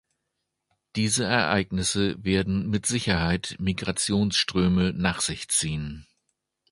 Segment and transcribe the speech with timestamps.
[0.95, 6.07] Diese Ereignisse werden mit Sicherheit Migrationsströme nach sich ziehen.